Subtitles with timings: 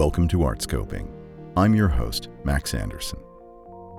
[0.00, 1.10] Welcome to Artscoping.
[1.58, 3.18] I'm your host, Max Anderson.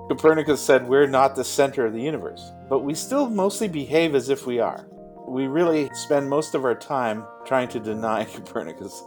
[0.08, 4.28] Copernicus said we're not the center of the universe, but we still mostly behave as
[4.28, 4.88] if we are.
[5.28, 9.00] We really spend most of our time trying to deny Copernicus.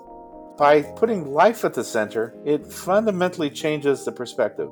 [0.57, 4.69] By putting life at the center, it fundamentally changes the perspective.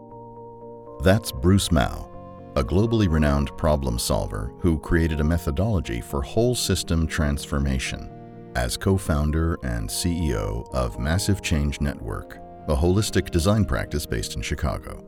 [1.01, 2.09] That's Bruce Mau,
[2.55, 8.22] a globally renowned problem solver who created a methodology for whole system transformation.
[8.55, 14.43] As co founder and CEO of Massive Change Network, a holistic design practice based in
[14.43, 15.03] Chicago.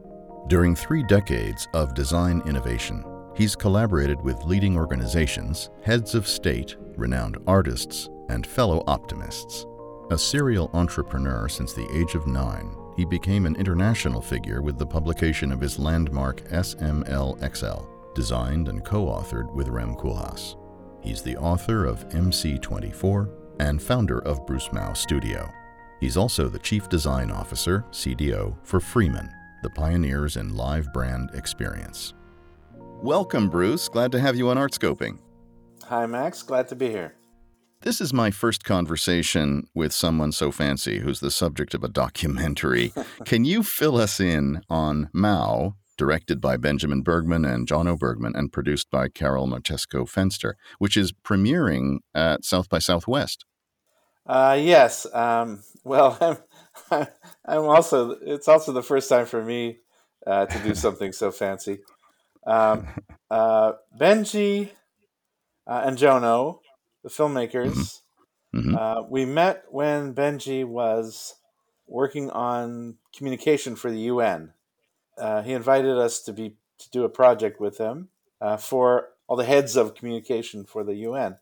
[0.47, 7.37] During three decades of design innovation, he's collaborated with leading organizations, heads of state, renowned
[7.45, 9.67] artists, and fellow optimists.
[10.09, 14.87] A serial entrepreneur since the age of nine, he became an international figure with the
[14.87, 20.55] publication of his landmark SML-XL, designed and co-authored with Rem Koolhaas.
[21.05, 25.53] He's the author of MC24 and founder of Bruce Mau Studio.
[25.99, 29.29] He's also the Chief Design Officer, CDO, for Freeman,
[29.61, 32.15] the pioneers in live brand experience.
[33.03, 33.87] Welcome, Bruce.
[33.87, 35.19] Glad to have you on Artscoping.
[35.83, 36.41] Hi, Max.
[36.41, 37.13] Glad to be here.
[37.81, 42.93] This is my first conversation with someone so fancy who's the subject of a documentary.
[43.25, 48.51] Can you fill us in on Mau, directed by Benjamin Bergmann and John Bergmann, and
[48.51, 53.45] produced by Karol Martesko-Fenster, which is premiering at South by Southwest?
[54.25, 55.05] Uh, yes.
[55.13, 56.17] Um, well,
[56.91, 57.07] I'm,
[57.45, 58.11] I'm also.
[58.11, 59.79] It's also the first time for me
[60.25, 61.79] uh, to do something so fancy.
[62.45, 62.87] Um,
[63.29, 64.69] uh, Benji
[65.67, 66.59] uh, and Jono
[67.05, 68.01] the filmmakers.
[68.53, 68.59] Mm-hmm.
[68.59, 68.75] mm-hmm.
[68.75, 71.35] Uh, we met when Benji was
[71.87, 74.53] working on communication for the UN.
[75.17, 78.09] Uh, he invited us to be to do a project with him
[78.41, 81.37] uh, for all the heads of communication for the UN,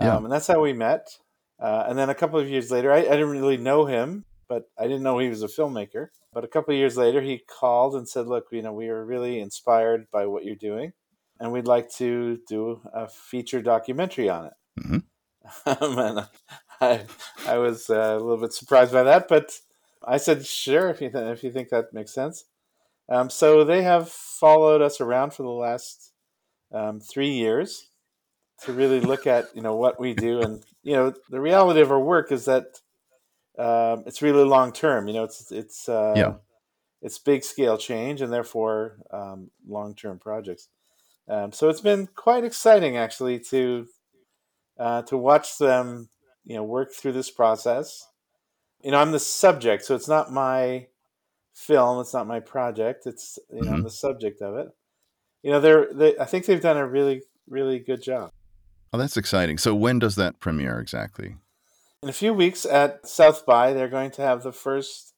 [0.00, 0.16] yeah.
[0.16, 1.08] um, and that's how we met.
[1.58, 4.68] Uh, and then a couple of years later, I, I, didn't really know him, but
[4.78, 6.08] I didn't know he was a filmmaker.
[6.34, 9.04] But a couple of years later, he called and said, "Look, you know, we are
[9.04, 10.92] really inspired by what you're doing,
[11.40, 14.98] and we'd like to do a feature documentary on it." Mm-hmm.
[15.64, 16.28] Um, and
[16.80, 17.02] I,
[17.46, 19.60] I was uh, a little bit surprised by that, but
[20.04, 22.44] I said, sure, if you, th- if you think that makes sense.
[23.08, 26.12] Um, so they have followed us around for the last
[26.72, 27.88] um, three years
[28.62, 31.90] to really look at you know what we do, and you know the reality of
[31.92, 32.80] our work is that
[33.58, 35.08] um, it's really long term.
[35.08, 36.34] You know, it's it's uh, yeah.
[37.02, 40.68] it's big scale change, and therefore um, long term projects.
[41.28, 43.86] Um, so it's been quite exciting actually to
[44.78, 46.08] uh, to watch them,
[46.44, 48.06] you know, work through this process.
[48.82, 50.86] You know, I'm the subject, so it's not my
[51.56, 53.06] film, it's not my project.
[53.06, 53.82] It's you know, mm-hmm.
[53.82, 54.68] The subject of it.
[55.42, 58.30] You know, they're they, I think they've done a really really good job.
[58.92, 59.58] Oh, that's exciting.
[59.58, 61.36] So when does that premiere exactly?
[62.02, 65.14] In a few weeks at South by, they're going to have the first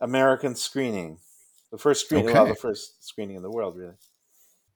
[0.00, 1.18] American screening.
[1.70, 2.38] The first screening, okay.
[2.38, 3.94] well, the first screening in the world, really.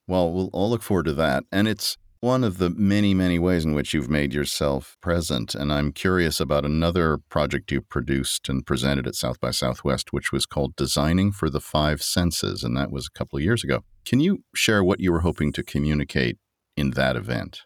[0.06, 1.44] Well, we'll all look forward to that.
[1.52, 5.54] And it's one of the many, many ways in which you've made yourself present.
[5.54, 10.32] And I'm curious about another project you produced and presented at South by Southwest, which
[10.32, 12.64] was called Designing for the Five Senses.
[12.64, 13.84] And that was a couple of years ago.
[14.04, 16.38] Can you share what you were hoping to communicate
[16.76, 17.62] in that event?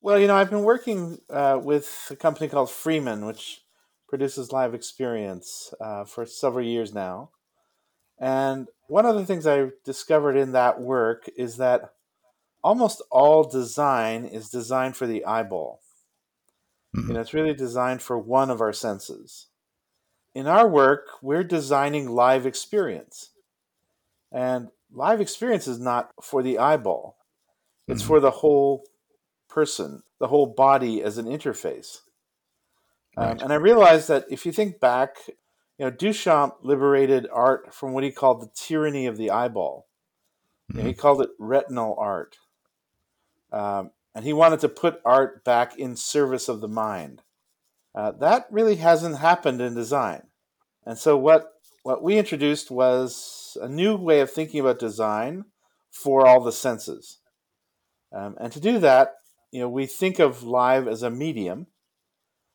[0.00, 3.60] Well, you know, I've been working uh, with a company called Freeman, which
[4.08, 7.28] produces live experience uh, for several years now.
[8.18, 11.92] And one of the things I discovered in that work is that
[12.62, 15.80] almost all design is designed for the eyeball.
[16.96, 17.08] Mm-hmm.
[17.08, 19.48] You know, it's really designed for one of our senses.
[20.34, 23.30] In our work, we're designing live experience.
[24.30, 27.18] And live experience is not for the eyeball.
[27.88, 28.08] It's mm-hmm.
[28.08, 28.84] for the whole
[29.48, 32.00] person, the whole body as an interface.
[33.16, 33.32] Um, right.
[33.32, 35.16] Um, and I realized that if you think back,
[35.78, 39.88] you know, Duchamp liberated art from what he called the tyranny of the eyeball.
[40.70, 40.78] Mm-hmm.
[40.78, 41.00] You know, he mm-hmm.
[41.00, 42.36] called it retinal art.
[43.52, 47.22] Um, and he wanted to put art back in service of the mind.
[47.94, 50.22] Uh, that really hasn't happened in design.
[50.86, 51.48] And so what
[51.82, 55.44] what we introduced was a new way of thinking about design
[55.90, 57.18] for all the senses.
[58.12, 59.14] Um, and to do that,
[59.50, 61.66] you know, we think of live as a medium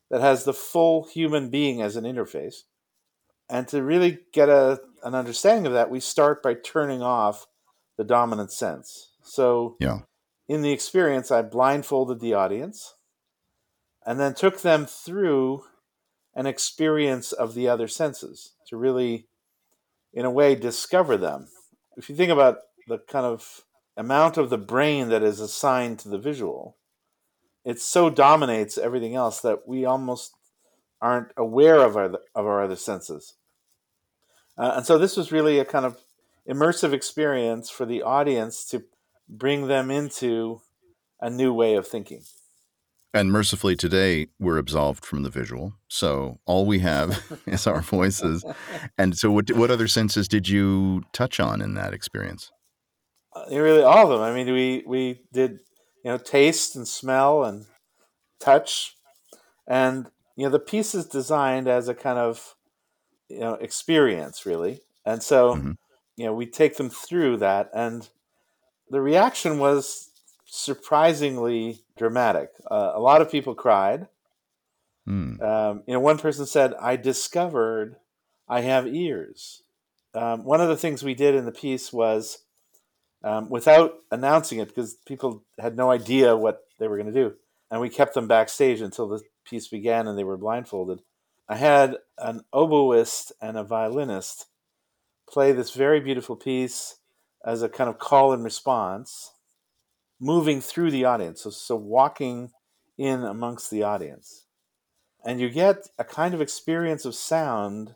[0.10, 2.62] that has the full human being as an interface.
[3.50, 7.48] And to really get a, an understanding of that, we start by turning off
[7.98, 9.12] the dominant sense.
[9.24, 10.00] So yeah
[10.48, 12.96] in the experience, I blindfolded the audience
[14.06, 15.64] and then took them through
[16.34, 19.28] an experience of the other senses to really,
[20.14, 21.48] in a way, discover them.
[21.98, 23.64] If you think about the kind of
[23.98, 26.78] amount of the brain that is assigned to the visual,
[27.66, 30.34] it so dominates everything else that we almost
[31.02, 33.34] aren't aware of our of our other senses.
[34.58, 35.98] Uh, and so this was really a kind of
[36.50, 38.84] immersive experience for the audience to
[39.30, 40.62] bring them into
[41.22, 42.24] a new way of thinking.
[43.14, 45.74] And mercifully today, we're absolved from the visual.
[45.88, 48.46] So all we have is our voices.
[48.98, 52.52] And so, what, what other senses did you touch on in that experience?
[53.36, 54.22] Uh, really, all of them.
[54.22, 55.60] I mean, we, we did,
[56.04, 57.66] you know, taste and smell and
[58.40, 58.96] touch.
[59.68, 62.56] And, you know, the piece is designed as a kind of,
[63.30, 64.82] you know, experience, really.
[65.06, 65.72] And so, mm-hmm.
[66.16, 67.70] you know, we take them through that.
[67.74, 68.08] And
[68.90, 70.10] the reaction was
[70.46, 72.50] surprisingly dramatic.
[72.70, 74.08] Uh, a lot of people cried.
[75.08, 75.42] Mm.
[75.42, 77.98] Um, you know, one person said, "I discovered
[78.48, 79.64] I have ears."
[80.14, 82.40] Um, one of the things we did in the piece was,
[83.24, 87.36] um, without announcing it, because people had no idea what they were going to do,
[87.70, 91.02] and we kept them backstage until the piece began and they were blindfolded.
[91.50, 94.48] I had an oboist and a violinist
[95.30, 96.98] play this very beautiful piece
[97.48, 99.32] as a kind of call and response
[100.20, 101.42] moving through the audience.
[101.42, 102.52] So, so walking
[102.98, 104.46] in amongst the audience.
[105.26, 107.96] And you get a kind of experience of sound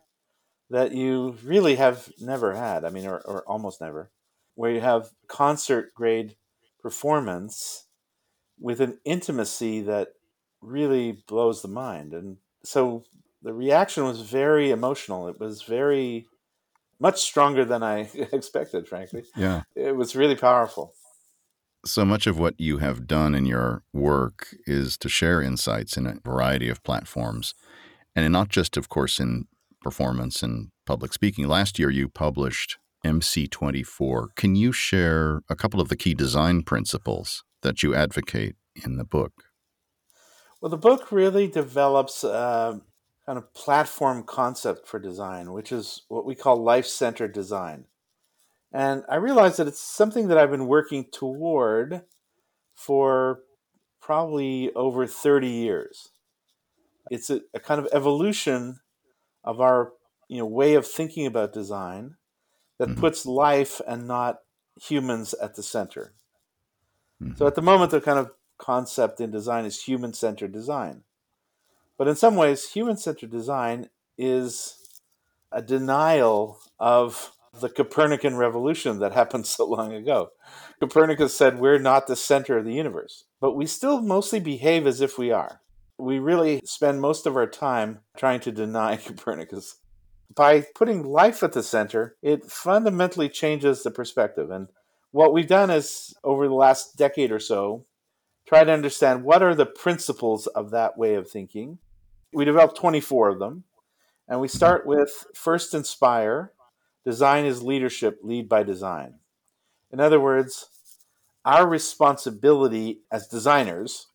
[0.70, 2.86] that you really have never had.
[2.86, 4.10] I mean, or, or almost never,
[4.56, 6.38] where you have concert grade
[6.82, 7.88] performance
[8.58, 10.14] with an intimacy that
[10.62, 12.14] really blows the mind.
[12.14, 13.04] And so
[13.42, 15.28] the reaction was very emotional.
[15.28, 16.28] It was very
[17.02, 19.24] much stronger than I expected, frankly.
[19.36, 19.64] Yeah.
[19.76, 20.94] It was really powerful
[21.86, 26.06] so much of what you have done in your work is to share insights in
[26.06, 27.54] a variety of platforms,
[28.16, 29.46] and not just, of course, in
[29.82, 31.48] performance and public speaking.
[31.48, 34.36] Last year, you published MC24.
[34.36, 39.06] Can you share a couple of the key design principles that you advocate in the
[39.06, 39.34] book?
[40.62, 42.82] Well, the book really develops a
[43.26, 47.86] kind of platform concept for design, which is what we call life centered design.
[48.74, 52.04] And I realized that it's something that I've been working toward
[52.74, 53.42] for
[54.02, 56.10] probably over 30 years.
[57.10, 58.80] It's a, a, kind of evolution
[59.44, 59.92] of our
[60.30, 62.16] you know way of thinking about design
[62.80, 63.00] that mm-hmm.
[63.00, 64.40] puts life and not
[64.82, 66.14] humans at the center.
[67.22, 67.36] Mm-hmm.
[67.36, 71.04] So at the moment the kind of concept in design is human centered design.
[71.98, 74.78] But in some ways human centered design is
[75.52, 80.32] a denial of the Copernican revolution that happened so long ago.
[80.80, 85.02] Copernicus said we're not the center of the universe, but we still mostly behave as
[85.02, 85.62] if we are.
[85.98, 89.78] We really spend most of our time trying to deny Copernicus.
[90.34, 94.50] By putting life at the center, it fundamentally changes the perspective.
[94.50, 94.70] And
[95.12, 97.86] what we've done is, over the last decade or so,
[98.52, 101.78] try to understand what are the principles of that way of thinking.
[102.34, 103.64] We developed 24 of them.
[104.28, 106.52] And we start with first inspire,
[107.06, 109.16] Design is leadership, lead by design.
[109.92, 110.68] In other words,
[111.44, 114.08] our responsibility as designers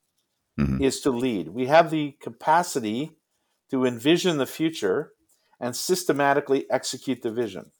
[0.58, 0.82] mm-hmm.
[0.82, 1.48] is to lead.
[1.48, 3.12] We have the capacity
[3.70, 5.12] to envision the future
[5.58, 7.72] and systematically execute the vision.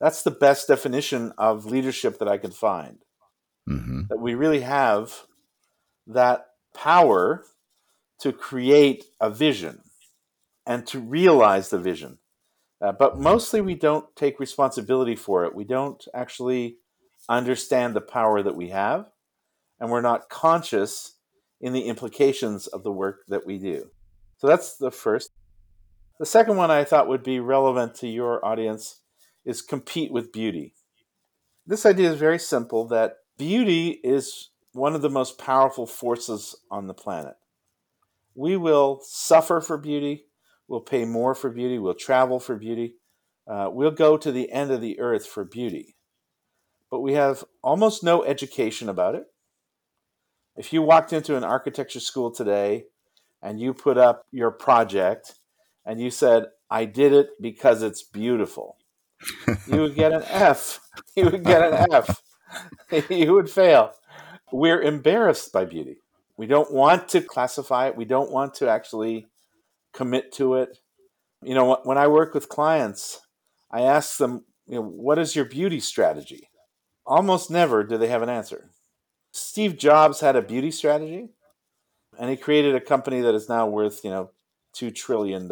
[0.00, 2.98] That's the best definition of leadership that I can find.
[3.68, 4.02] Mm-hmm.
[4.08, 5.14] That we really have
[6.06, 7.44] that power
[8.20, 9.80] to create a vision
[10.66, 12.18] and to realize the vision.
[12.80, 15.54] Uh, but mostly we don't take responsibility for it.
[15.54, 16.76] We don't actually
[17.28, 19.10] understand the power that we have,
[19.80, 21.16] and we're not conscious
[21.60, 23.90] in the implications of the work that we do.
[24.38, 25.30] So that's the first.
[26.20, 29.00] The second one I thought would be relevant to your audience
[29.44, 30.74] is compete with beauty.
[31.66, 36.86] This idea is very simple that beauty is one of the most powerful forces on
[36.86, 37.34] the planet.
[38.34, 40.28] We will suffer for beauty,
[40.68, 41.78] We'll pay more for beauty.
[41.78, 42.96] We'll travel for beauty.
[43.46, 45.96] Uh, we'll go to the end of the earth for beauty.
[46.90, 49.24] But we have almost no education about it.
[50.56, 52.84] If you walked into an architecture school today
[53.42, 55.36] and you put up your project
[55.86, 58.76] and you said, I did it because it's beautiful,
[59.66, 60.80] you would get an F.
[61.16, 62.20] You would get an F.
[63.10, 63.92] you would fail.
[64.52, 65.98] We're embarrassed by beauty.
[66.36, 67.96] We don't want to classify it.
[67.96, 69.26] We don't want to actually
[69.92, 70.78] commit to it.
[71.42, 73.20] You know, when I work with clients,
[73.70, 76.48] I ask them, you know, what is your beauty strategy?
[77.06, 78.70] Almost never do they have an answer.
[79.32, 81.28] Steve Jobs had a beauty strategy,
[82.18, 84.30] and he created a company that is now worth, you know,
[84.76, 85.50] $2 trillion.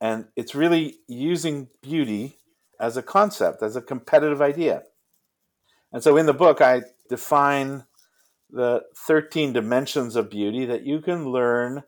[0.00, 2.36] And it's really using beauty
[2.78, 4.82] as a concept, as a competitive idea.
[5.92, 7.84] And so in the book, I define
[8.50, 11.82] the 13 dimensions of beauty that you can learn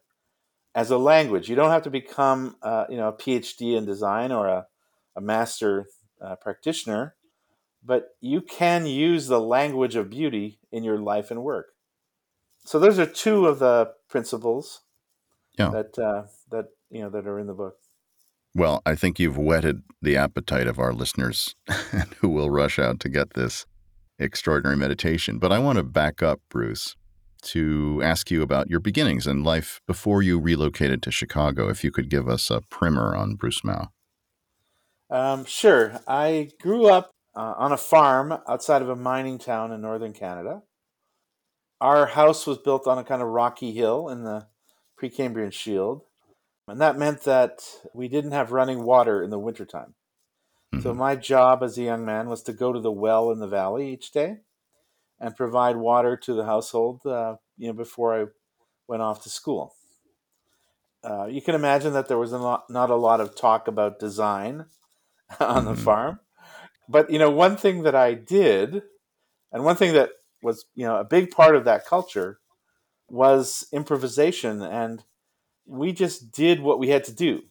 [0.75, 1.49] as a language.
[1.49, 4.67] You don't have to become, uh, you know, a PhD in design or a,
[5.17, 5.87] a master
[6.21, 7.15] uh, practitioner,
[7.85, 11.67] but you can use the language of beauty in your life and work.
[12.65, 14.83] So those are two of the principles
[15.59, 15.71] Yeah.
[15.71, 17.77] that uh, that you know that are in the book.
[18.55, 21.55] Well, I think you've whetted the appetite of our listeners
[22.19, 23.65] who will rush out to get this
[24.19, 25.39] extraordinary meditation.
[25.39, 26.97] But I want to back up, Bruce,
[27.43, 31.69] to ask you about your beginnings in life before you relocated to Chicago.
[31.69, 33.89] If you could give us a primer on Bruce Mau.
[35.11, 36.01] Um, sure.
[36.07, 40.63] I grew up uh, on a farm outside of a mining town in northern Canada.
[41.81, 44.49] Our house was built on a kind of rocky hill in the
[45.01, 46.03] Precambrian Shield,
[46.67, 47.61] and that meant that
[47.95, 49.95] we didn't have running water in the wintertime.
[50.79, 50.99] So Mhm.
[50.99, 53.93] my job as a young man was to go to the well in the valley
[53.93, 54.39] each day
[55.21, 58.27] and provide water to the household, uh, you know, before I
[58.89, 59.75] went off to school.
[61.05, 63.99] Uh, you can imagine that there was a lot, not a lot of talk about
[63.99, 64.67] design
[65.41, 65.85] on the Mhm.
[65.85, 66.21] farm,
[66.89, 68.83] but you know, one thing that I did,
[69.53, 70.11] and one thing that
[70.43, 72.41] was you know a big part of that culture
[73.09, 75.05] was improvisation, and
[75.67, 77.43] we just did what we had to do.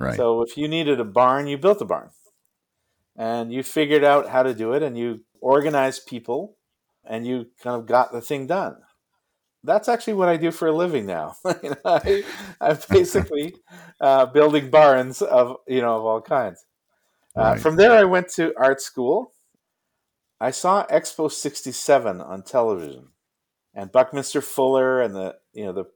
[0.00, 0.16] Right.
[0.16, 2.10] So if you needed a barn, you built a barn.
[3.16, 6.56] And you figured out how to do it and you organized people
[7.04, 8.76] and you kind of got the thing done.
[9.64, 11.36] That's actually what I do for a living now.
[11.62, 12.24] You know, I,
[12.60, 13.54] I'm basically
[14.00, 16.64] uh, building barns of you know of all kinds.
[17.36, 17.60] Uh, Right.
[17.60, 19.32] From there, I went to art school.
[20.40, 23.08] I saw Expo '67 on television,
[23.74, 25.86] and Buckminster Fuller and the you know the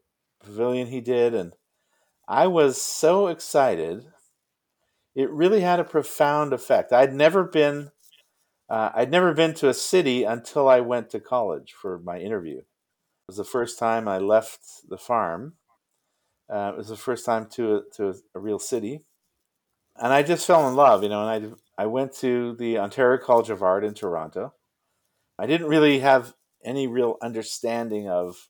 [0.42, 1.54] pavilion he did, and
[2.28, 4.06] I was so excited.
[5.14, 6.92] It really had a profound effect.
[6.92, 7.90] I'd never been,
[8.68, 12.58] uh, I'd never been to a city until I went to college for my interview.
[12.58, 12.66] It
[13.26, 15.54] was the first time I left the farm.
[16.48, 19.04] Uh, it was the first time to a, to a, real city,
[19.96, 21.04] and I just fell in love.
[21.04, 24.52] You know, and I I went to the Ontario College of Art in Toronto.
[25.38, 28.48] I didn't really have any real understanding of,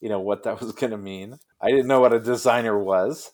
[0.00, 1.38] you know, what that was going to mean.
[1.60, 3.32] I didn't know what a designer was.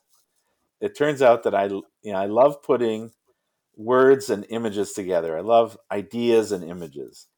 [0.80, 3.12] It turns out that I, you know, I love putting
[3.76, 5.36] words and images together.
[5.36, 7.28] I love ideas and images,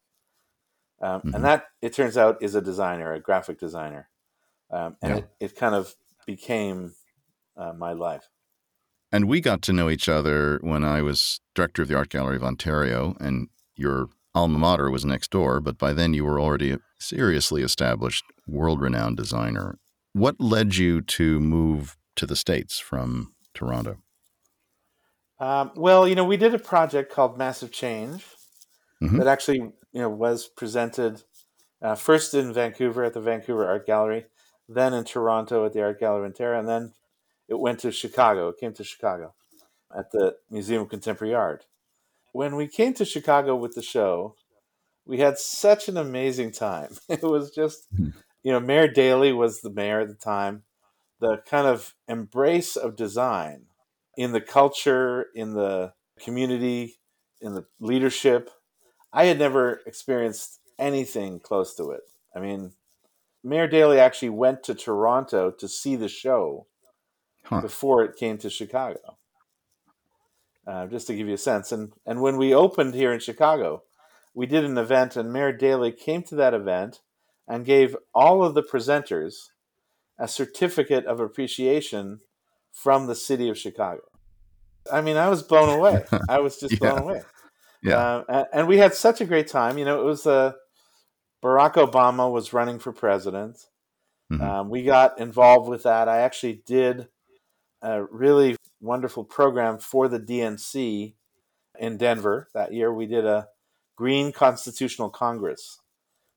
[1.01, 1.35] um, Mhm.
[1.35, 4.09] and that it turns out is a designer, a graphic designer,
[4.71, 5.19] um, and Yeah.
[5.19, 5.95] it, it kind of
[6.27, 6.95] became
[7.57, 8.29] uh, my life.
[9.13, 12.37] And we got to know each other when I was director of the Art Gallery
[12.37, 16.73] of Ontario, and your alma mater was next door, but by then you were already
[16.73, 19.79] a seriously established, world renowned designer.
[20.15, 23.99] What led you to move to the States from Toronto?
[25.39, 28.25] Um, well, you know, we did a project called Massive Change
[29.03, 29.19] Mhm.
[29.19, 29.59] that actually,
[29.93, 31.23] you know, was presented
[31.81, 34.27] uh, first in Vancouver at the Vancouver Art Gallery,
[34.69, 36.95] then in Toronto at the Art Gallery of Ontario, and then
[37.49, 38.49] it went to Chicago.
[38.51, 39.35] It came to Chicago
[39.93, 41.67] at the Museum of Contemporary Art.
[42.31, 44.37] When we came to Chicago with the show,
[45.05, 46.97] we had such an amazing time.
[47.09, 48.15] It was just, Mhm.
[48.45, 50.63] you know, Mayor Daley was the mayor at the time.
[51.23, 53.67] The kind of embrace of design
[54.17, 56.99] in the culture, in the community,
[57.41, 58.51] in the leadership.
[59.13, 62.03] I had never experienced anything close to it.
[62.35, 62.73] I mean,
[63.45, 66.67] Mayor Daley actually went to Toronto to see the show
[67.45, 67.61] Huh.
[67.61, 69.19] before it came to Chicago.
[70.67, 73.83] Uh, just to give you a sense, and and when we opened here in Chicago,
[74.35, 77.01] we did an event, and Mayor Daley came to that event
[77.49, 79.51] and gave all of the presenters
[80.19, 82.21] a certificate of appreciation
[82.73, 84.03] from the city of Chicago.
[84.91, 86.05] I mean, I was blown away.
[86.29, 87.23] I was just blown away.
[87.83, 87.97] Yeah.
[88.29, 89.79] Uh, and we had such a great time.
[89.79, 90.53] You know, it was uh,
[91.43, 93.59] Barack Obama was running for president.
[94.33, 94.41] Mhm.
[94.41, 96.09] Um, we got involved with that.
[96.09, 97.09] I actually did
[97.83, 101.15] a really wonderful program for the DNC
[101.79, 102.93] in Denver that year.
[102.93, 103.49] We did a
[103.97, 105.81] Green Constitutional Congress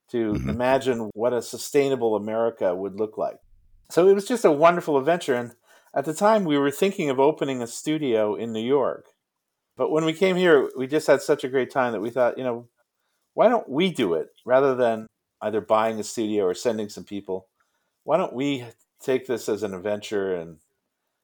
[0.10, 0.50] to Mhm.
[0.50, 3.40] imagine what a sustainable America would look like.
[3.90, 5.36] So it was just a wonderful adventure.
[5.36, 5.56] And
[5.94, 9.06] at the time, we were thinking of opening a studio in New York.
[9.78, 12.38] But when we came here, we just had such a great time that we thought,
[12.38, 12.68] you know,
[13.34, 15.08] why don't we do it rather than
[15.42, 17.48] either buying a studio or sending some people?
[18.04, 18.66] Why don't we
[19.02, 20.58] take this as an adventure and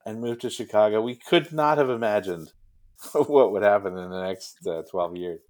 [0.04, 1.00] and move to Chicago?
[1.00, 2.52] We could not have imagined
[3.12, 5.40] what would happen in the next uh, twelve years.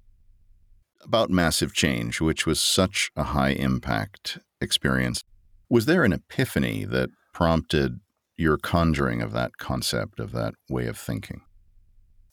[1.03, 5.25] About massive change, which was such a high impact experience,
[5.73, 7.99] was there an epiphany that prompted
[8.37, 11.41] your conjuring of that concept, of that way of thinking?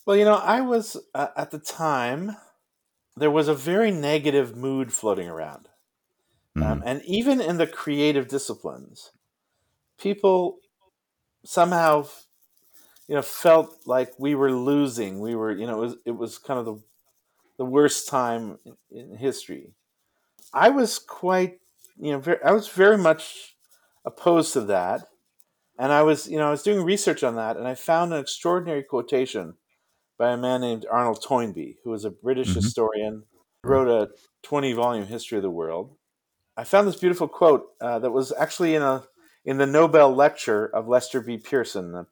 [0.06, 2.36] Well, you know, I was uh, at the time
[3.16, 5.70] there was a very negative mood floating around.
[6.58, 6.84] Um, Mhm.
[6.86, 9.14] and even in the creative disciplines,
[9.98, 10.60] people
[11.46, 12.08] somehow,
[13.08, 15.22] you know, felt like we were losing.
[15.22, 16.84] We were, you know, it was, it was kind of the,
[17.58, 19.74] the worst time in, in history.
[20.54, 21.59] I was quite,
[22.00, 23.56] you know, very, I was very much
[24.06, 25.08] opposed to that.
[25.78, 28.20] And I was, you know, I was doing research on that and I found an
[28.20, 29.56] extraordinary quotation
[30.18, 32.60] by a man named Arnold Toynbee, who was a British mm-hmm.
[32.60, 33.24] historian,
[33.64, 34.10] wrote a
[34.44, 35.96] 20 volume history of the world.
[36.58, 39.04] I found this beautiful quote uh, that was actually in a
[39.46, 41.38] in the Nobel lecture of Lester B.
[41.38, 42.06] Pearson, the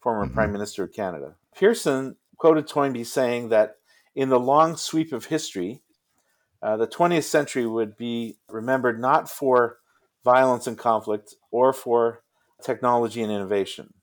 [0.00, 0.34] former mm-hmm.
[0.34, 1.34] Prime Minister of Canada.
[1.56, 3.76] Pearson quoted Toynbee saying that
[4.14, 5.82] in the long sweep of history,
[6.62, 9.78] uh, the 20th century would be remembered not for
[10.24, 12.22] violence and conflict or for
[12.62, 13.94] technology and innovation.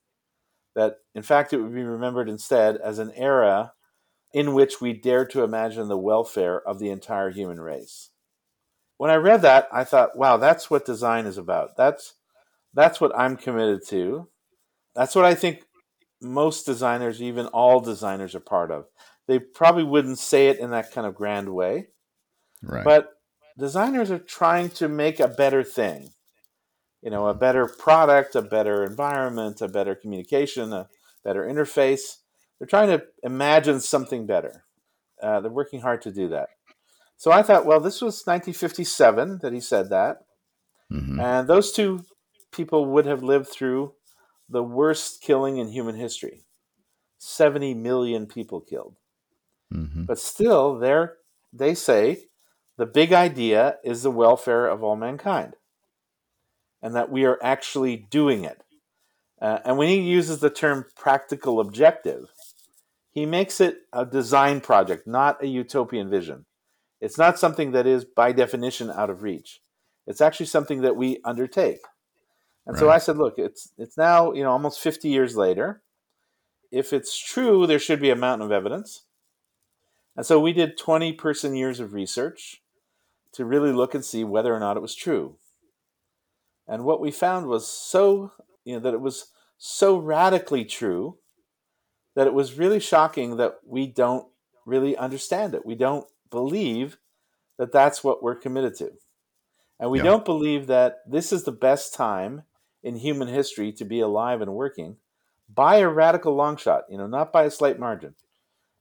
[0.76, 3.74] That, in fact, it would be remembered instead as an era
[4.34, 8.10] in which we dare to imagine the welfare of the entire human race.
[8.98, 11.78] When I read that, I thought, wow, that's what design is about.
[11.78, 12.16] That's
[12.74, 14.28] that's what I'm committed to.
[14.96, 15.64] That's what I think
[16.22, 18.86] most designers, even all designers, are part of.
[19.28, 21.88] They probably wouldn't say it in that kind of grand way,
[22.68, 22.84] right.
[22.84, 23.14] but
[23.58, 26.10] designers are trying to make a better thing
[27.02, 30.90] you know, a better product, a better environment, a better communication, a
[31.24, 32.18] better interface.
[32.60, 34.66] They're trying to imagine something better.
[35.22, 36.50] Uh, they're working hard to do that.
[37.18, 40.26] So I thought, well, this was 1957 that he said that.
[40.92, 41.20] Mm-hmm.
[41.20, 42.04] And those two
[42.52, 43.94] people would have lived through
[44.50, 46.44] the worst killing in human history
[47.20, 48.96] 70 million people killed.
[49.74, 50.04] Mm-hmm.
[50.04, 51.18] But still, they're,
[51.52, 52.26] they say
[52.78, 55.56] the big idea is the welfare of all mankind
[56.82, 58.62] and that we are actually doing it.
[59.42, 62.30] Uh, and when he uses the term practical objective,
[63.12, 66.46] he makes it a design project, not a utopian vision.
[67.02, 69.60] It's not something that is, by definition, out of reach.
[70.06, 71.82] It's actually something that we undertake.
[72.66, 72.80] And right.
[72.80, 75.82] so I said, look, it's it's now you know almost 50 years later.
[76.72, 79.06] If it's true, there should be a mountain of evidence.
[80.16, 82.62] And so we did 20 person years of research
[83.38, 85.36] to really look and see whether or not it was true.
[86.68, 88.32] And what we found was so,
[88.66, 91.20] you know, that it was so radically true
[92.16, 94.28] that it was really shocking that we don't
[94.66, 95.68] really understand it.
[95.68, 96.98] We don't believe
[97.60, 98.90] that that's what we're committed to.
[99.80, 100.06] And we yeah.
[100.06, 102.42] don't believe that this is the best time
[102.82, 104.98] in human history to be alive and working
[105.48, 108.16] by a radical long shot, you know, not by a slight margin.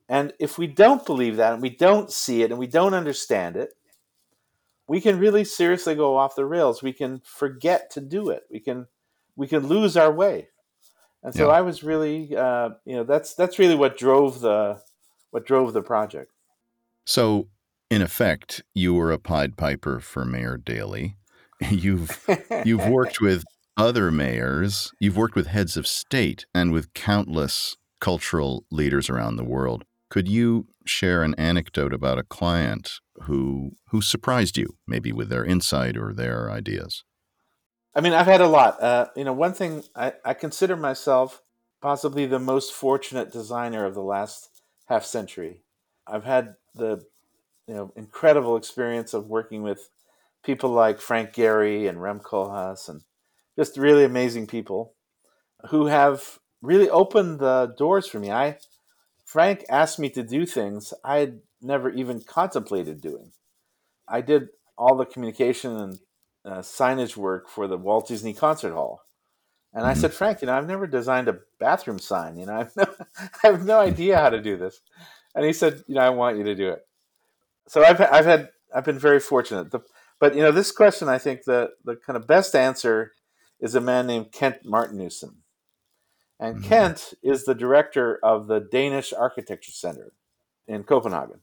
[0.08, 3.56] And if we don't believe that and we don't see it and we don't understand
[3.56, 3.74] it,
[4.88, 6.82] we can really seriously go off the rails.
[6.82, 8.44] We can forget to do it.
[8.50, 8.86] We can
[9.36, 10.48] we can lose our way.
[11.22, 11.54] And so yeah.
[11.54, 14.80] I was really, uh, you know, that's that's really what drove the
[15.30, 16.32] what drove the project.
[17.04, 17.48] So,
[17.90, 21.16] in effect, you were a Pied Piper for Mayor Daley.
[21.70, 22.26] You've
[22.64, 23.44] you've worked with
[23.76, 24.92] other mayors.
[25.00, 29.84] You've worked with heads of state and with countless cultural leaders around the world.
[30.08, 35.44] Could you share an anecdote about a client who who surprised you, maybe with their
[35.44, 37.04] insight or their ideas?
[37.94, 38.80] I mean, I've had a lot.
[38.82, 41.42] Uh, you know, one thing I, I consider myself
[41.80, 45.62] possibly the most fortunate designer of the last half century.
[46.06, 47.04] I've had the
[47.66, 49.88] you know incredible experience of working with
[50.44, 53.02] people like Frank Gehry and Rem Koolhaas and
[53.58, 54.94] just really amazing people
[55.70, 58.30] who have really opened the doors for me.
[58.30, 58.58] I
[59.36, 63.32] Frank asked me to do things I had never even contemplated doing.
[64.08, 65.98] I did all the communication and
[66.46, 69.02] uh, signage work for the Walt Disney Concert Hall.
[69.74, 70.00] And I mm-hmm.
[70.00, 72.38] said, Frank, you know, I've never designed a bathroom sign.
[72.38, 72.86] You know, I have, no,
[73.44, 74.80] I have no idea how to do this.
[75.34, 76.86] And he said, you know, I want you to do it.
[77.68, 79.70] So I've, I've had, I've been very fortunate.
[79.70, 79.80] The,
[80.18, 83.12] but, you know, this question, I think the, the kind of best answer
[83.60, 85.34] is a man named Kent Martinussen.
[86.38, 86.68] And mm-hmm.
[86.68, 90.12] Kent is the director of the Danish Architecture Center
[90.68, 91.40] in Copenhagen.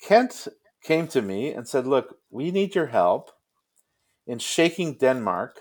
[0.00, 0.48] Kent
[0.82, 3.30] came to me and said, Look, we need your help
[4.26, 5.60] in shaking Denmark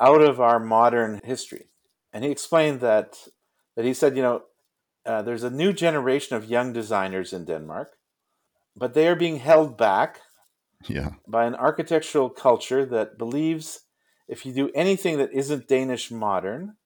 [0.00, 1.68] out of our modern history.
[2.12, 3.16] And he explained that,
[3.76, 4.42] that he said, You know,
[5.06, 7.96] uh, there's a new generation of young designers in Denmark,
[8.76, 10.20] but they are being held back
[10.86, 11.10] yeah.
[11.26, 13.80] by an architectural culture that believes
[14.28, 16.76] if you do anything that isn't Danish modern,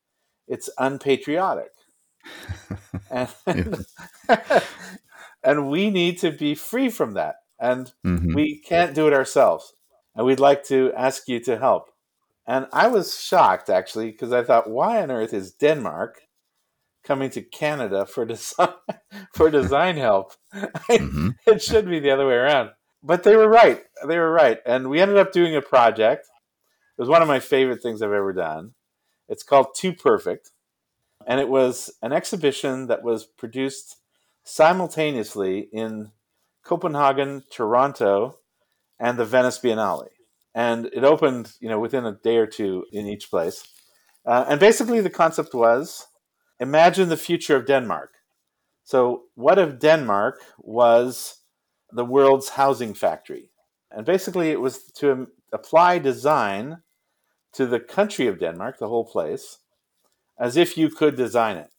[0.53, 1.71] it's unpatriotic.
[3.11, 3.87] and,
[5.43, 7.37] and we need to be free from that.
[7.59, 8.35] And mm-hmm.
[8.35, 9.73] we can't do it ourselves.
[10.15, 11.89] And we'd like to ask you to help.
[12.47, 16.21] And I was shocked actually because I thought, why on earth is Denmark
[17.03, 18.75] coming to Canada for design
[19.35, 20.33] for design help?
[20.53, 21.31] Mm-hmm.
[21.47, 22.71] it should be the other way around.
[23.03, 23.83] But they were right.
[24.07, 24.59] They were right.
[24.67, 26.27] And we ended up doing a project.
[26.99, 28.75] It was one of my favorite things I've ever done
[29.33, 30.51] It's called Too Perfect.
[31.27, 33.97] And it was an exhibition that was produced
[34.45, 36.13] simultaneously in
[36.63, 38.39] Copenhagen, Toronto,
[39.01, 40.09] and the Venice Biennale.
[40.55, 43.67] And it opened, you know, within a day or two in each place.
[44.27, 46.07] Uh, and basically, the concept was
[46.61, 48.11] imagine the future of Denmark.
[48.85, 51.41] So, what if Denmark was
[51.91, 53.51] the world's housing factory?
[53.91, 56.83] And basically, it was to apply design
[57.55, 59.59] to the country of Denmark, the whole place,
[60.39, 61.71] as if you could design it.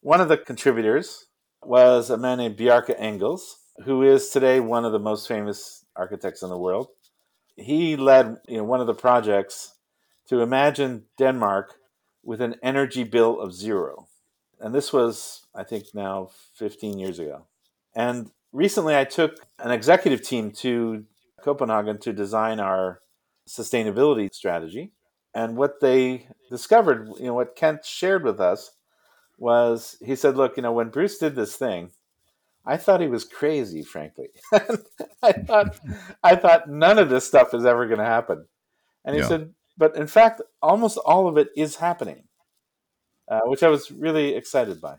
[0.00, 1.26] One of the contributors
[1.62, 6.42] was a man named Bjarke Ingels, who is today one of the most famous architects
[6.42, 6.88] in the world.
[7.56, 9.74] He led you know, one of the projects
[10.28, 11.74] to imagine Denmark
[12.22, 14.08] with an energy bill of zero.
[14.60, 17.46] And this was, I think, now 15 years ago.
[17.94, 21.04] And recently I took an executive team to
[21.42, 23.00] Copenhagen to design our
[23.48, 24.92] sustainability strategy.
[25.36, 28.70] And what they discovered, you know, what Kent shared with us
[29.36, 31.90] was he said, look, you know, when Bruce did this thing,
[32.64, 34.28] I thought he was crazy, frankly.
[35.22, 35.78] I thought
[36.24, 38.46] I thought none of this stuff is ever going to happen.
[39.04, 39.28] And he yeah.
[39.28, 42.24] said, but in fact, almost all of it is happening,
[43.30, 44.96] uh, which I was really excited by.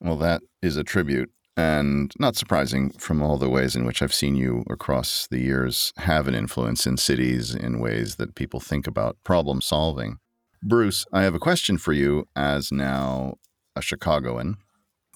[0.00, 1.30] Well, that is a tribute,
[1.60, 5.92] and not surprising from all the ways in which I've seen you across the years
[5.98, 10.16] have an influence in cities in ways that people think about problem solving.
[10.62, 13.34] Bruce, I have a question for you as now
[13.76, 14.56] a Chicagoan.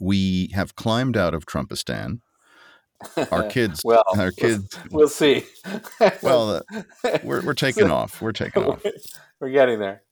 [0.00, 2.20] We have climbed out of Trumpistan.
[3.32, 5.44] Our kids, well, our kids, we'll see.
[6.22, 8.20] well, uh, we're we're taking off.
[8.20, 8.82] We're taking off.
[9.40, 10.02] We're getting there.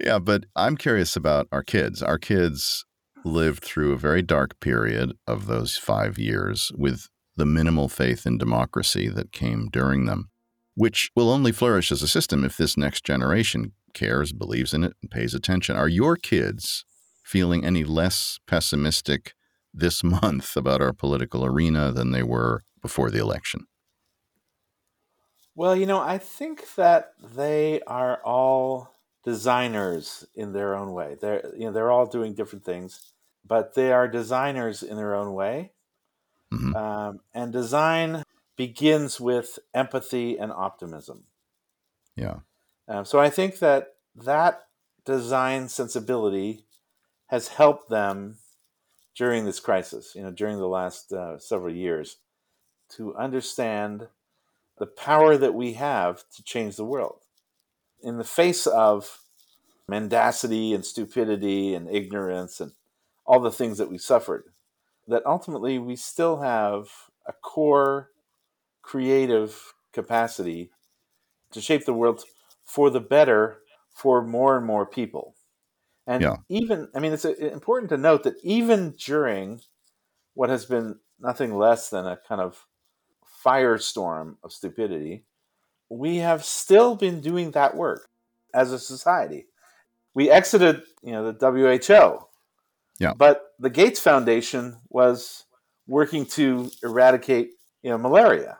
[0.00, 2.02] Yeah, but I'm curious about our kids.
[2.02, 2.86] Our kids
[3.24, 8.38] lived through a very dark period of those five years with the minimal faith in
[8.38, 10.30] democracy that came during them,
[10.74, 14.94] which will only flourish as a system if this next generation cares, believes in it,
[15.02, 15.76] and pays attention.
[15.76, 16.84] Are your kids
[17.22, 19.34] feeling any less pessimistic
[19.72, 23.66] this month about our political arena than they were before the election?
[25.54, 28.92] Well, you know, I think that they are all
[29.24, 31.16] designers in their own way.
[31.20, 33.11] They're you know they're all doing different things,
[33.46, 35.72] but they are designers in their own way.
[36.52, 36.76] Mm-hmm.
[36.76, 38.24] Um, and design
[38.56, 41.24] begins with empathy and optimism.
[42.16, 42.40] Yeah.
[42.88, 44.66] Um, so I think that that
[45.04, 46.64] design sensibility
[47.28, 48.36] has helped them
[49.14, 52.18] during this crisis, you know, during the last uh, several years,
[52.90, 54.08] to understand
[54.78, 57.20] the power that we have to change the world.
[58.02, 59.20] In the face of
[59.88, 62.72] mendacity and stupidity and ignorance and
[63.24, 64.44] all the things that we suffered,
[65.08, 66.88] that ultimately we still have
[67.26, 68.10] a core
[68.82, 70.70] creative capacity
[71.52, 72.22] to shape the world
[72.64, 73.58] for the better
[73.94, 75.34] for more and more people.
[76.06, 76.36] And yeah.
[76.48, 79.60] even, I mean, it's uh, important to note that even during
[80.34, 82.66] what has been nothing less than a kind of
[83.44, 85.24] firestorm of stupidity,
[85.88, 88.08] we have still been doing that work
[88.54, 89.46] as a society.
[90.14, 92.26] We exited, you know, the WHO.
[93.02, 93.14] Yeah.
[93.14, 95.44] But the Gates Foundation was
[95.86, 97.50] working to eradicate,
[97.82, 98.58] you know, malaria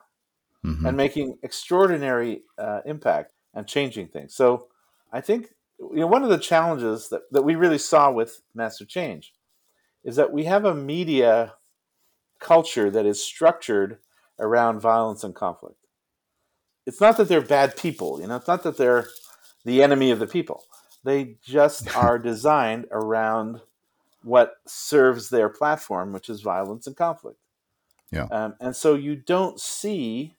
[0.65, 0.85] mm-hmm.
[0.85, 4.35] and making extraordinary uh, impact and changing things.
[4.35, 4.69] So
[5.13, 5.51] I think
[5.91, 9.33] you know one of the challenges that, that we really saw with massive change
[10.05, 11.55] is that we have a media
[12.41, 13.99] culture that is structured
[14.39, 15.77] around violence and conflict
[16.87, 19.07] it's not that they're bad people you know it's not that they're
[19.65, 20.65] the enemy of the people
[21.05, 23.61] they just are designed around
[24.25, 27.39] what serves their platform which is violence and conflict
[28.11, 30.37] yeah um, and so you don't see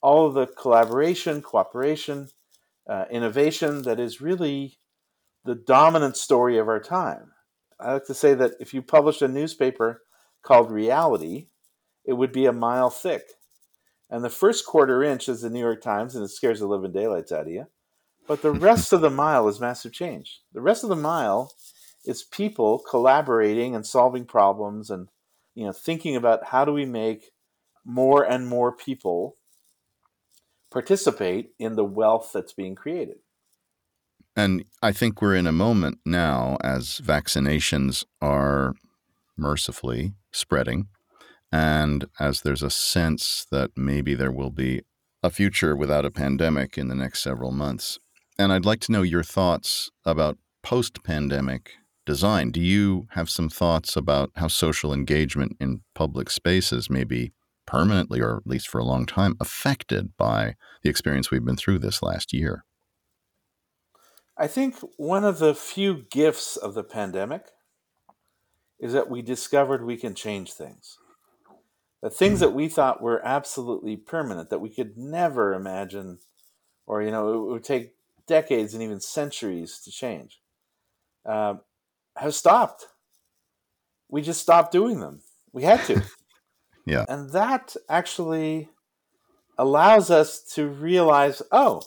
[0.00, 2.28] all of the collaboration cooperation
[2.88, 4.78] uh, innovation that is really
[5.44, 7.32] the dominant story of our time.
[7.78, 10.02] I like to say that if you published a newspaper
[10.42, 11.48] called Reality,
[12.04, 13.22] it would be a mile thick.
[14.10, 16.92] And the first quarter inch is the New York Times, and it scares the living
[16.92, 17.66] daylights out of you.
[18.26, 20.40] But the rest of the mile is massive change.
[20.52, 21.52] The rest of the mile
[22.04, 25.08] is people collaborating and solving problems and
[25.54, 27.30] you know thinking about how do we make
[27.84, 29.36] more and more people
[30.70, 33.16] participate in the wealth that's being created.
[34.36, 38.74] And I think we're in a moment now as vaccinations are
[39.36, 40.88] mercifully spreading,
[41.52, 44.82] and as there's a sense that maybe there will be
[45.22, 48.00] a future without a pandemic in the next several months.
[48.36, 51.70] And I'd like to know your thoughts about post pandemic
[52.04, 52.50] design.
[52.50, 57.32] Do you have some thoughts about how social engagement in public spaces may be
[57.66, 61.78] permanently, or at least for a long time, affected by the experience we've been through
[61.78, 62.64] this last year?
[64.36, 67.46] I think one of the few gifts of the pandemic
[68.80, 70.98] is that we discovered we can change things.
[72.02, 76.18] The things that we thought were absolutely permanent, that we could never imagine,
[76.86, 77.94] or, you know, it would take
[78.26, 80.40] decades and even centuries to change,
[81.24, 81.54] uh,
[82.16, 82.86] have stopped.
[84.08, 85.22] We just stopped doing them.
[85.52, 86.02] We had to.
[86.86, 87.04] yeah.
[87.08, 88.68] And that actually
[89.58, 91.82] allows us to realize oh,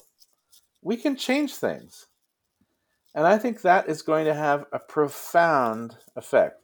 [0.82, 2.08] we can change things.
[3.14, 6.62] And I think that is going to have a profound effect.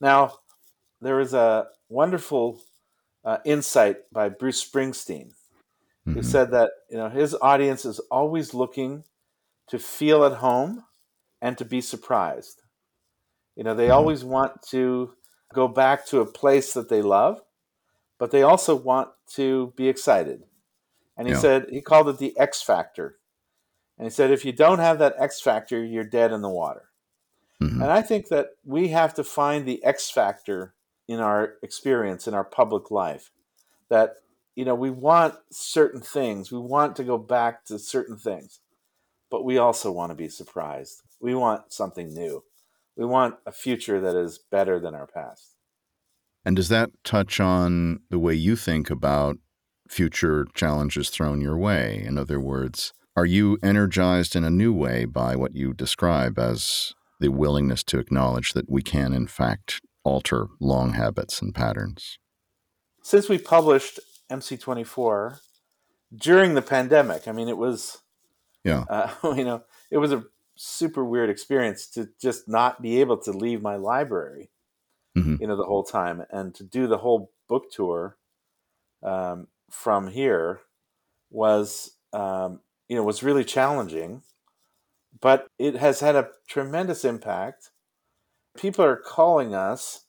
[0.00, 0.34] Now,
[1.00, 2.60] there is a wonderful
[3.24, 6.12] uh, insight by Bruce Springsteen, mm-hmm.
[6.12, 9.04] who said that you know his audience is always looking
[9.68, 10.84] to feel at home
[11.40, 12.62] and to be surprised.
[13.56, 13.94] You know, they mm-hmm.
[13.94, 15.14] always want to
[15.52, 17.40] go back to a place that they love,
[18.18, 20.44] but they also want to be excited.
[21.16, 21.40] And he yeah.
[21.40, 23.16] said he called it the X factor.
[23.98, 26.90] And he said if you don't have that X factor, you're dead in the water.
[27.62, 27.82] Mm-hmm.
[27.82, 30.74] And I think that we have to find the X factor
[31.08, 33.30] in our experience in our public life.
[33.88, 34.16] That
[34.54, 36.50] you know, we want certain things.
[36.50, 38.60] We want to go back to certain things.
[39.30, 41.02] But we also want to be surprised.
[41.20, 42.44] We want something new.
[42.96, 45.56] We want a future that is better than our past.
[46.44, 49.36] And does that touch on the way you think about
[49.88, 52.02] future challenges thrown your way?
[52.06, 56.94] In other words, are you energized in a new way by what you describe as
[57.18, 62.18] the willingness to acknowledge that we can, in fact, alter long habits and patterns?
[63.02, 65.40] Since we published MC24
[66.14, 67.98] during the pandemic, I mean, it was,
[68.64, 70.24] yeah, uh, you know, it was a
[70.56, 74.50] super weird experience to just not be able to leave my library,
[75.16, 75.36] mm-hmm.
[75.40, 78.16] you know, the whole time and to do the whole book tour
[79.02, 80.60] um, from here
[81.30, 84.22] was, um, you know, was really challenging
[85.20, 87.70] but it has had a tremendous impact.
[88.56, 90.04] People are calling us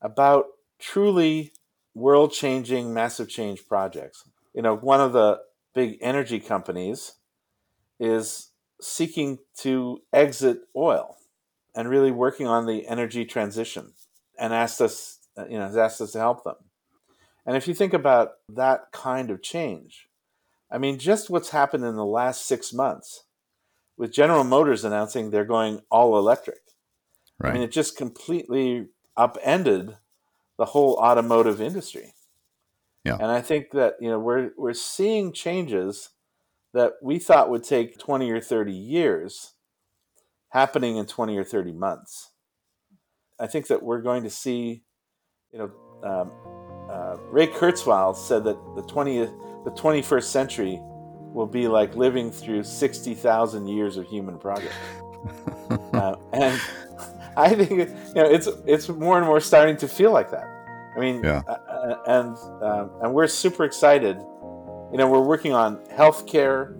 [0.00, 0.46] about
[0.78, 1.52] truly
[1.94, 4.24] world changing, massive change projects.
[4.54, 5.40] You know, one of the
[5.74, 7.14] big energy companies
[7.98, 8.49] is
[8.80, 11.16] seeking to exit oil
[11.74, 13.92] and really working on the energy transition
[14.38, 16.56] and asked us, uh, you know, has asked us to help them.
[17.46, 20.08] And if you think about that kind of change,
[20.70, 23.24] I mean, just what's happened in the last six months
[23.96, 26.60] with General Motors announcing they're going all electric.
[27.38, 27.50] Right.
[27.50, 29.96] I mean, it just completely upended
[30.58, 32.14] the whole automotive industry.
[33.04, 33.14] Yeah.
[33.14, 36.10] And I think that you know we're we're seeing changes
[36.72, 39.54] that we thought would take 20 or 30 years
[40.50, 42.30] happening in 20 or 30 months.
[43.38, 44.82] I think that we're going to see,
[45.52, 45.70] you know,
[46.02, 46.30] um,
[46.90, 50.80] uh, Ray Kurzweil said that the 20th, the 21st century
[51.32, 54.74] will be like living through 60,000 years of human progress.
[55.92, 56.60] uh, and
[57.36, 60.46] I think you know it's it's more and more starting to feel like that.
[60.96, 61.42] I mean, yeah.
[61.46, 64.18] Uh, uh, and um, and we're super excited.
[64.90, 66.76] You know, we're working on healthcare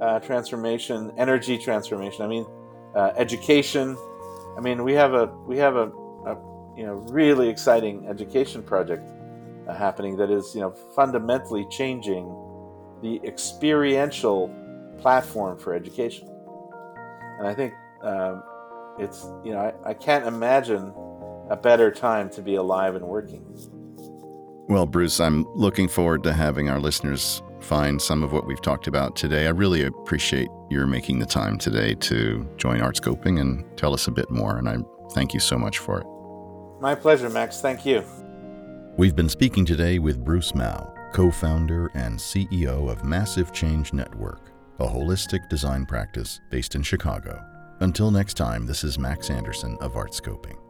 [0.00, 2.22] uh, transformation, energy transformation.
[2.22, 2.46] I mean,
[2.94, 3.96] uh, education.
[4.56, 5.90] I mean, we have a we have a,
[6.26, 6.36] a
[6.76, 9.08] you know really exciting education project
[9.68, 12.24] uh, happening that is you know fundamentally changing
[13.02, 14.48] the experiential
[14.98, 16.28] platform for education.
[17.38, 18.42] And I think um,
[18.98, 20.92] it's, you know, I, I can't imagine
[21.50, 23.44] a better time to be alive and working.
[24.66, 28.86] Well, Bruce, I'm looking forward to having our listeners find some of what we've talked
[28.86, 29.46] about today.
[29.46, 34.10] I really appreciate your making the time today to join Artscoping and tell us a
[34.10, 34.78] bit more, and I
[35.12, 36.06] thank you so much for it.
[36.80, 37.60] My pleasure, Max.
[37.60, 38.04] Thank you.
[38.96, 44.50] We've been speaking today with Bruce Mau, co founder and CEO of Massive Change Network,
[44.78, 47.44] a holistic design practice based in Chicago.
[47.80, 50.63] Until next time, this is Max Anderson of Artscoping.